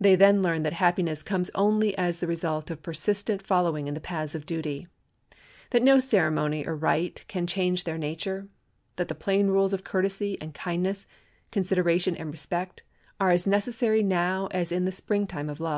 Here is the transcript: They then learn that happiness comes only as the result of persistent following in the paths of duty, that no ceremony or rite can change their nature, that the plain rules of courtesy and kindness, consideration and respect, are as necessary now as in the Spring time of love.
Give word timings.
They 0.00 0.14
then 0.14 0.42
learn 0.42 0.62
that 0.62 0.74
happiness 0.74 1.24
comes 1.24 1.50
only 1.56 1.98
as 1.98 2.20
the 2.20 2.28
result 2.28 2.70
of 2.70 2.84
persistent 2.84 3.42
following 3.42 3.88
in 3.88 3.94
the 3.94 4.00
paths 4.00 4.36
of 4.36 4.46
duty, 4.46 4.86
that 5.70 5.82
no 5.82 5.98
ceremony 5.98 6.64
or 6.64 6.76
rite 6.76 7.24
can 7.26 7.48
change 7.48 7.82
their 7.82 7.98
nature, 7.98 8.46
that 8.94 9.08
the 9.08 9.14
plain 9.16 9.48
rules 9.48 9.72
of 9.72 9.82
courtesy 9.82 10.38
and 10.40 10.54
kindness, 10.54 11.08
consideration 11.50 12.14
and 12.14 12.30
respect, 12.30 12.84
are 13.18 13.30
as 13.32 13.44
necessary 13.44 14.04
now 14.04 14.46
as 14.52 14.70
in 14.70 14.84
the 14.84 14.92
Spring 14.92 15.26
time 15.26 15.48
of 15.48 15.58
love. 15.58 15.68